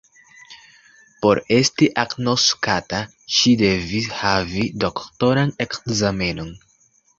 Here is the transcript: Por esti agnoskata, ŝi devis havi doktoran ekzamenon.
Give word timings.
Por 1.25 1.41
esti 1.57 1.89
agnoskata, 2.03 3.03
ŝi 3.41 3.55
devis 3.65 4.09
havi 4.23 4.67
doktoran 4.87 5.55
ekzamenon. 5.69 6.53